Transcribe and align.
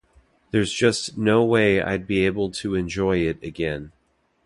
There’s 0.49 0.73
just 0.73 1.15
no 1.15 1.45
way 1.45 1.79
I’d 1.79 2.07
be 2.07 2.25
able 2.25 2.49
to 2.53 2.73
enjoy 2.73 3.17
it 3.19 3.37
again. 3.43 3.91